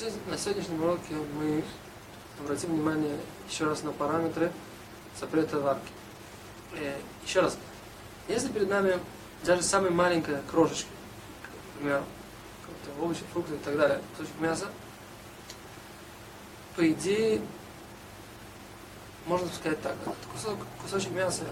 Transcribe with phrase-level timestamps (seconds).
[0.00, 1.64] На сегодняшнем уроке мы
[2.38, 3.18] обратим внимание
[3.50, 4.52] еще раз на параметры
[5.18, 5.90] запрета варки.
[6.74, 6.94] Э,
[7.24, 7.58] еще раз,
[8.28, 9.00] если перед нами
[9.44, 10.88] даже самая маленькая крошечка,
[11.74, 12.04] например,
[13.00, 14.66] овощи, фрукты и так далее, кусочек мяса,
[16.76, 17.42] по идее,
[19.26, 21.42] можно сказать так, этот кусок, кусочек мяса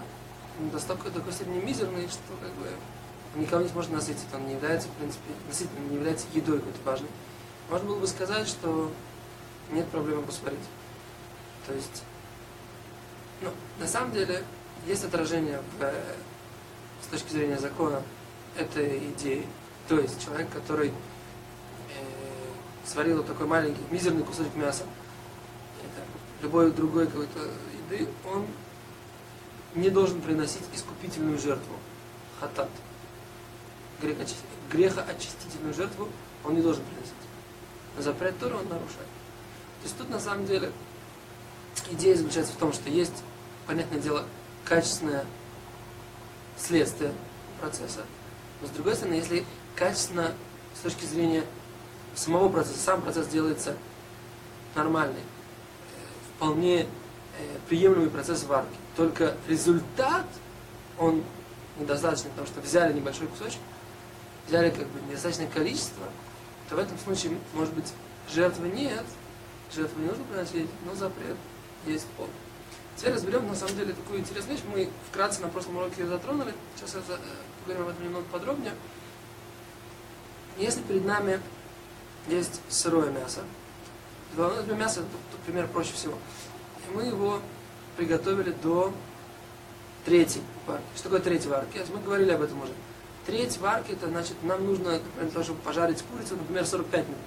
[0.71, 2.69] до такой степени мизерный, что как бы
[3.35, 4.33] никого не сможет насытить.
[4.33, 7.09] Он не является, в принципе, насытительным, не является едой какой-то важной.
[7.69, 8.91] Можно было бы сказать, что
[9.71, 10.59] нет проблемы посмотреть.
[11.65, 12.03] То есть,
[13.41, 13.49] ну,
[13.79, 14.43] на самом деле,
[14.85, 16.15] есть отражение в, э,
[17.03, 18.01] с точки зрения закона
[18.55, 19.45] этой идеи.
[19.89, 20.93] То есть, человек, который э,
[22.85, 24.83] сварил вот такой маленький, мизерный кусочек мяса,
[25.81, 26.05] это
[26.41, 27.39] любой другой какой-то
[27.89, 28.47] еды, он
[29.75, 31.75] не должен приносить искупительную жертву,
[32.39, 32.69] хатат.
[34.71, 36.07] Грехоочистительную жертву
[36.45, 37.26] он не должен приносить.
[37.97, 39.07] Запрет Торы он нарушает.
[39.81, 40.71] То есть тут на самом деле
[41.91, 43.23] идея заключается в том, что есть,
[43.65, 44.25] понятное дело,
[44.65, 45.25] качественное
[46.57, 47.11] следствие
[47.59, 48.03] процесса.
[48.61, 49.45] Но с другой стороны, если
[49.75, 50.33] качественно
[50.75, 51.43] с точки зрения
[52.15, 53.75] самого процесса, сам процесс делается
[54.75, 56.85] нормальный, э, вполне э,
[57.69, 60.25] приемлемый процесс варки, только результат,
[60.97, 61.23] он
[61.79, 63.59] недостаточный, потому что взяли небольшой кусочек,
[64.47, 66.03] взяли как бы недостаточное количество,
[66.69, 67.91] то в этом случае, может быть,
[68.29, 69.05] жертвы нет,
[69.73, 71.37] жертвы не нужно приносить, но запрет
[71.85, 72.27] есть пол.
[72.95, 74.65] Теперь разберем, на самом деле, такую интересную вещь.
[74.73, 76.53] Мы вкратце на прошлом уроке ее затронули.
[76.75, 77.17] Сейчас я э,
[77.63, 78.73] поговорим об этом немного подробнее.
[80.57, 81.39] Если перед нами
[82.27, 83.41] есть сырое мясо,
[84.35, 86.17] ну, мясо, тут, тут пример проще всего.
[86.87, 87.39] И мы его
[87.95, 88.91] приготовили до
[90.03, 90.83] третьей варки.
[90.95, 91.79] Что такое третья варки?
[91.93, 92.73] Мы говорили об этом уже.
[93.27, 97.19] Треть варки, это значит, нам нужно, для того, чтобы пожарить курицу, например, 45 минут.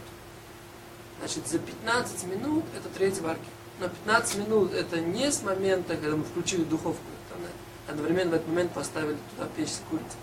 [1.18, 3.44] Значит, за 15 минут это треть варки.
[3.80, 7.02] Но 15 минут это не с момента, когда мы включили духовку.
[7.86, 10.18] Одновременно в этот момент поставили туда печь с курицей.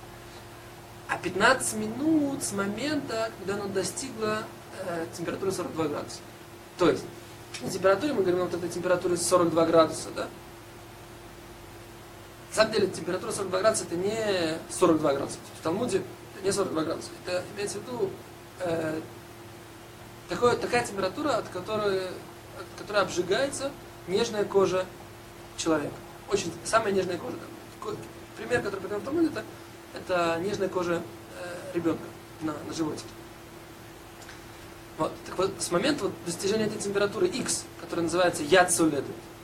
[1.10, 4.44] А 15 минут с момента, когда она достигла
[4.80, 6.20] э, температуры 42 градуса.
[6.78, 7.04] То есть,
[7.62, 10.28] на температуре, мы говорим, вот этой температуры 42 градуса, да?
[12.58, 15.38] Самом деле температура 42 градуса это не 42 градуса.
[15.60, 16.02] В Талмуде
[16.34, 17.10] это не 42 градуса.
[17.24, 18.10] Это имеется в виду
[18.62, 19.00] э,
[20.28, 23.70] такое, такая температура, от которой, от которой обжигается
[24.08, 24.88] нежная кожа
[25.56, 25.94] человека.
[26.32, 27.36] Очень самая нежная кожа.
[28.38, 29.44] Пример, который приведем в Талмуде, это,
[29.94, 31.04] это нежная кожа
[31.40, 32.02] э, ребенка
[32.42, 33.06] на, на животике.
[34.98, 35.12] Вот.
[35.28, 38.74] Так вот, с момента вот, достижения этой температуры X, которая называется яд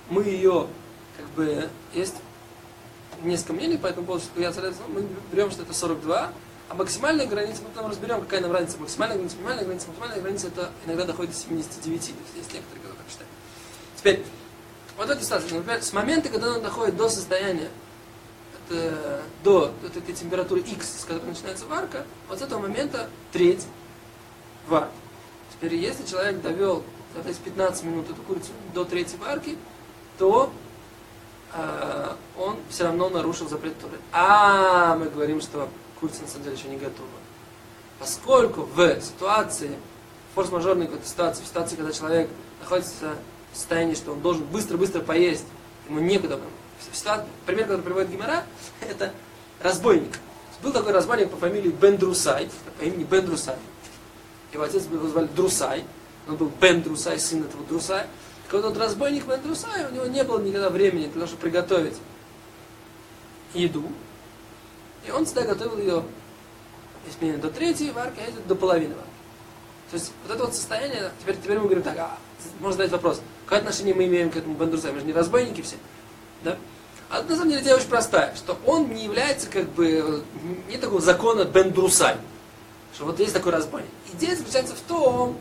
[0.10, 0.68] мы ее,
[1.16, 2.16] как бы, есть
[3.22, 4.52] несколько мнений по этому поводу, что я
[4.88, 6.32] мы берем, что это 42,
[6.70, 10.48] а максимальная граница, мы потом разберем, какая нам разница, максимальная граница, минимальная граница, максимальная граница,
[10.48, 13.32] это иногда доходит до 79, то есть есть некоторые, которые так считают.
[13.98, 14.26] Теперь,
[14.98, 17.70] вот эта ситуация, например, с момента, когда она доходит до состояния,
[18.70, 23.66] это, до вот этой температуры X, с которой начинается варка, вот с этого момента треть
[24.68, 24.94] варки.
[25.52, 29.58] Теперь, если человек довел, то есть 15 минут эту курицу до третьей варки,
[30.18, 30.52] то
[32.38, 33.98] он все равно нарушил запрет Торы.
[34.12, 35.70] А мы говорим, что
[36.00, 37.08] курица на самом деле еще не готова.
[38.00, 39.78] Поскольку в ситуации,
[40.36, 43.16] форс-мажорной какой-то ситуации, в ситуации, когда человек находится
[43.52, 45.46] в состоянии, что он должен быстро-быстро поесть,
[45.88, 46.40] ему некуда.
[46.92, 48.44] Ситуация, пример, который приводит Гимара,
[48.82, 49.14] это
[49.62, 50.20] разбойник.
[50.62, 52.50] Был такой разбойник по фамилии Бендрусай,
[52.80, 53.58] по имени Бендрусай.
[54.54, 55.84] Его отец его звали Друсай,
[56.28, 58.08] он был Бен Друсай, сын этого Друсая.
[58.50, 61.98] Когда вот разбойник Мандрусай, у него не было никогда времени для того, чтобы приготовить
[63.54, 63.84] еду.
[65.08, 66.04] И он всегда готовил ее,
[67.06, 69.10] если до третьей варки, а до половины варки.
[69.92, 72.18] То есть вот это вот состояние, теперь, теперь мы говорим так, а,
[72.60, 74.94] можно задать вопрос, какое отношение мы имеем к этому Бендрусаю?
[74.94, 75.76] Мы же не разбойники все.
[76.44, 76.58] Да?
[77.10, 80.24] А на самом деле идея очень простая, что он не является как бы,
[80.68, 82.16] не такого закона Бендрусай,
[82.96, 83.90] что вот есть такой разбойник.
[84.14, 85.38] Идея заключается в том,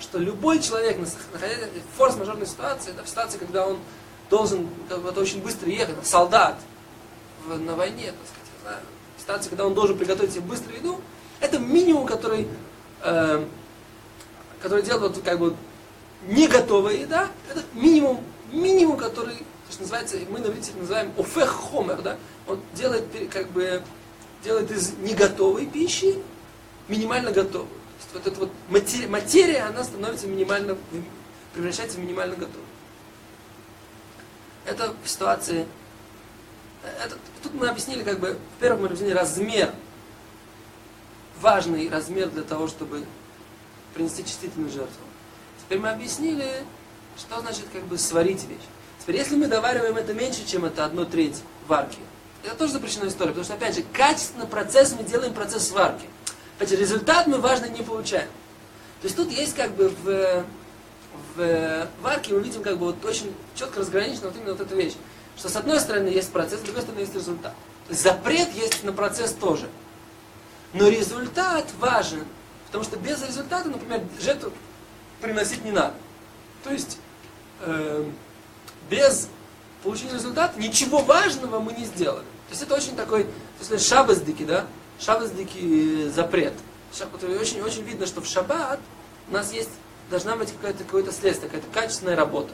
[0.00, 0.98] что любой человек,
[1.32, 3.78] находясь в форс-мажорной ситуации, да, в ситуации, когда он
[4.30, 6.58] должен как очень быстро ехать, солдат
[7.46, 8.80] в, на войне, так сказать, да,
[9.16, 11.00] в ситуации, когда он должен приготовить себе быструю еду,
[11.40, 12.48] это минимум, который,
[13.02, 13.44] э,
[14.60, 15.54] который делает вот, как бы
[16.28, 18.22] не готовая еда, это минимум,
[18.52, 19.36] минимум, который,
[19.70, 22.16] что называется, мы на иврите называем офех хомер, да,
[22.46, 23.82] он делает как бы
[24.42, 26.22] делает из неготовой пищи
[26.88, 27.68] минимально готовую.
[28.12, 30.76] Вот эта вот материя, материя, она становится минимально,
[31.54, 32.64] превращается в минимально готовую.
[34.64, 35.66] Это в ситуации,
[37.02, 39.72] это, тут мы объяснили, как бы, во-первых, мы объяснили размер,
[41.40, 43.04] важный размер для того, чтобы
[43.94, 45.04] принести чувствительную жертву.
[45.60, 46.64] Теперь мы объяснили,
[47.16, 48.58] что значит как бы сварить вещь.
[49.00, 51.98] Теперь, если мы довариваем это меньше, чем это одно треть варки,
[52.42, 56.06] это тоже запрещенная история, потому что, опять же, качественно процесс мы делаем процесс сварки.
[56.56, 58.28] Опять же, результат мы важно не получаем.
[59.00, 60.44] То есть тут есть как бы в,
[61.36, 64.94] в варке мы видим как бы вот очень четко разграничена вот именно вот эта вещь.
[65.36, 67.54] Что с одной стороны есть процесс, с другой стороны есть результат.
[67.90, 69.68] Запрет есть на процесс тоже.
[70.72, 72.24] Но результат важен,
[72.66, 74.52] потому что без результата, например, жертву
[75.20, 75.94] приносить не надо.
[76.64, 76.98] То есть
[77.60, 78.04] э,
[78.90, 79.28] без
[79.82, 82.24] получения результата ничего важного мы не сделали.
[82.48, 84.66] То есть это очень такой, то есть шабаздыки, да?
[85.00, 86.54] Шабаздыки запрет.
[86.92, 88.80] Очень, очень видно, что в шаббат
[89.28, 89.70] у нас есть,
[90.10, 92.52] должна быть какое-то какое следствие, какая-то качественная работа.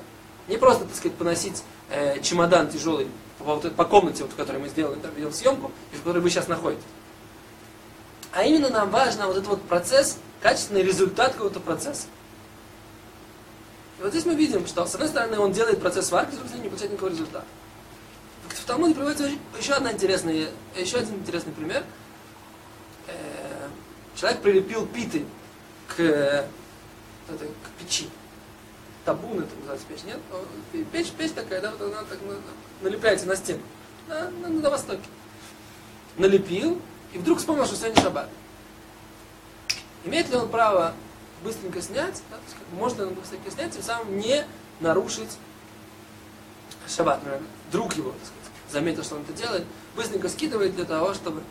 [0.48, 3.08] Не просто, так сказать, поносить э, чемодан тяжелый
[3.38, 6.48] по, по комнате, вот, в которой мы сделали там, видеосъемку, и в которой вы сейчас
[6.48, 6.84] находитесь.
[8.32, 12.06] А именно нам важно вот этот вот процесс, качественный результат какого-то процесса.
[13.98, 16.48] И вот здесь мы видим, что с одной стороны он делает процесс варки, с другой
[16.48, 17.44] стороны не получает никакого результата.
[18.48, 21.84] В Талмуде приводится еще, одна интересная, еще один интересный пример.
[24.22, 25.24] Человек прилепил питы
[25.88, 26.46] к, это,
[27.28, 28.08] к печи.
[29.04, 30.20] Табун это называется печь, нет?
[30.92, 32.20] Печь, печь такая, да, вот она так
[32.82, 33.62] налепляется на стену.
[34.06, 35.02] На, на, на востоке.
[36.18, 36.80] Налепил,
[37.12, 38.28] и вдруг вспомнил, что сегодня шаббат.
[40.04, 40.94] Имеет ли он право
[41.42, 44.46] быстренько снять, да, есть, можно быстренько снять, тем самым не
[44.78, 45.36] нарушить
[46.88, 47.18] шаббат.
[47.72, 49.64] Друг его, так сказать, заметил, что он это делает,
[49.96, 51.42] быстренько скидывает для того, чтобы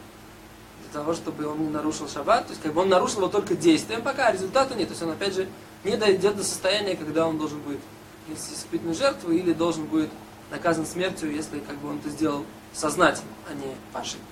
[0.92, 2.46] того, чтобы он не нарушил шаббат.
[2.48, 4.88] То есть как бы он нарушил его только действием, пока результата нет.
[4.88, 5.48] То есть он опять же
[5.84, 7.80] не дойдет до состояния, когда он должен будет
[8.28, 10.10] нести испытательную жертву или должен будет
[10.52, 14.26] наказан смертью, если как бы он это сделал сознательно, а не по ошибке.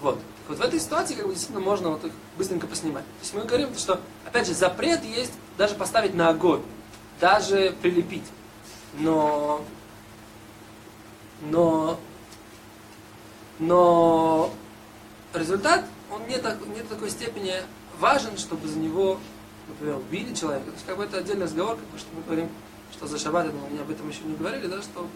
[0.00, 0.18] Вот.
[0.48, 3.04] Вот в этой ситуации как бы действительно можно вот их быстренько поснимать.
[3.04, 6.62] То есть мы говорим, что, опять же, запрет есть даже поставить на огонь,
[7.20, 8.24] даже прилепить.
[8.98, 9.64] Но,
[11.42, 11.98] но,
[13.58, 14.52] но
[15.34, 17.54] результат, он не, так, не до такой степени
[17.98, 19.18] важен, чтобы за него,
[19.68, 20.66] например, убили человека.
[20.66, 22.48] То есть как бы это отдельный разговор, бы, что мы говорим,
[22.92, 25.06] что за шаббат, мы об этом еще не говорили, да, что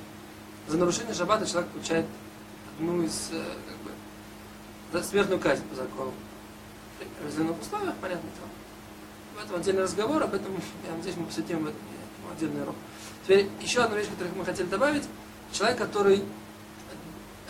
[0.69, 2.07] за нарушение шаббата человек получает
[2.77, 3.43] одну из э,
[4.93, 6.13] как бы, смертную казнь по закону.
[6.99, 8.49] В определенных условиях, понятно, там.
[9.37, 10.53] В этом отдельный разговор, об этом,
[10.87, 11.81] я надеюсь, мы посвятим в этом
[12.35, 12.75] отдельный урок.
[13.25, 15.05] Теперь еще одна вещь, которую мы хотели добавить.
[15.53, 16.23] Человек, который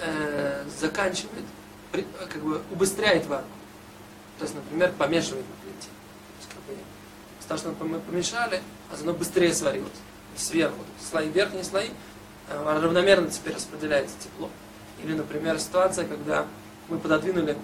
[0.01, 1.45] э, заканчивает,
[1.93, 3.49] при, как бы убыстряет варку.
[4.39, 5.89] То есть, например, помешивает на плите.
[5.89, 6.81] То есть, как бы,
[7.41, 9.91] страшно помешали, а оно быстрее сварилось.
[10.37, 10.79] Сверху.
[11.01, 11.89] Слои, верхние слои
[12.49, 14.51] э, равномерно теперь распределяется тепло.
[15.03, 16.47] Или, например, ситуация, когда
[16.89, 17.57] мы пододвинули,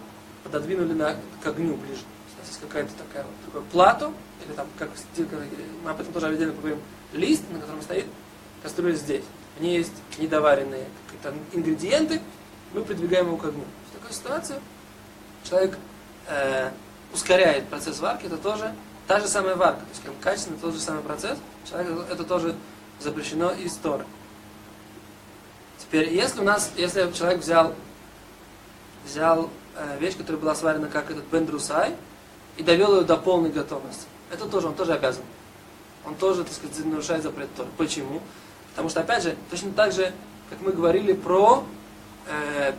[0.45, 2.03] пододвинули на, к огню ближе.
[2.39, 4.13] Нас есть какая-то такая вот такое плато,
[4.45, 4.91] или там, как
[5.85, 6.81] мы об этом тоже отдельно поговорим,
[7.13, 8.07] лист, на котором стоит
[8.63, 9.25] кастрюля здесь.
[9.57, 12.21] В ней есть недоваренные какие-то ингредиенты,
[12.73, 13.65] мы придвигаем его к огню.
[13.91, 14.57] В такой ситуации
[15.45, 15.79] человек
[16.29, 16.71] э,
[17.13, 18.75] ускоряет процесс варки, это тоже
[19.07, 21.39] та же самая варка, то есть как качественно тот же самый процесс,
[21.69, 22.55] человек, это тоже
[22.99, 24.07] запрещено из Торы.
[25.79, 27.75] Теперь, если у нас, если человек взял
[29.05, 31.95] взял э, вещь, которая была сварена как этот бендрусай,
[32.57, 34.05] и довел ее до полной готовности.
[34.31, 35.23] Это тоже, он тоже обязан.
[36.05, 37.69] Он тоже, так сказать, нарушает запрет Торы.
[37.77, 38.21] Почему?
[38.73, 40.13] Потому что, опять же, точно так же,
[40.51, 41.65] как мы говорили про
[42.27, 42.73] э,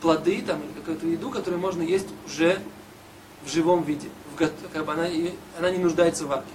[0.00, 2.60] плоды там, или какую-то еду, которую можно есть уже
[3.44, 4.08] в живом виде.
[4.34, 5.06] В, как бы она,
[5.58, 6.50] она не нуждается в варке.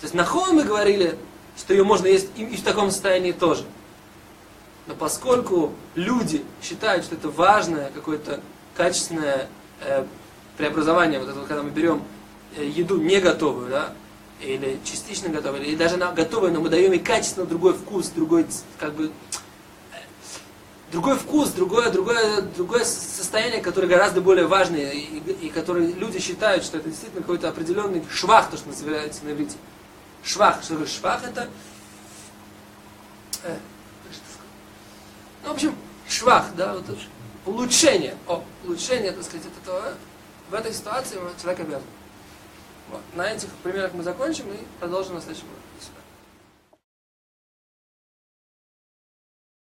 [0.00, 1.18] То есть на хом мы говорили,
[1.56, 3.64] что ее можно есть и, и в таком состоянии тоже.
[4.86, 8.40] Но поскольку люди считают, что это важное какое-то
[8.76, 9.48] качественное
[9.80, 10.04] э,
[10.56, 12.02] преобразование, вот это, когда мы берем
[12.56, 13.92] э, еду не готовую, да,
[14.40, 18.46] или частично готовую, или даже на готовую, но мы даем ей качественно другой вкус, другой,
[18.78, 19.10] как бы,
[20.92, 26.18] другой вкус, другое, другое, другое состояние, которое гораздо более важное, и, и, и которое люди
[26.20, 29.56] считают, что это действительно какой-то определенный швах, то, что называется на иврите.
[30.22, 31.48] Швах, что такое швах это?
[33.44, 33.56] Э,
[35.44, 35.74] ну, в общем,
[36.08, 36.98] швах, да, вот
[37.46, 38.14] улучшение.
[38.26, 39.94] О, улучшение, так сказать, это то,
[40.50, 41.82] в этой ситуации человек обязан.
[42.90, 43.00] Вот.
[43.14, 45.46] На этих примерах мы закончим и продолжим на следующем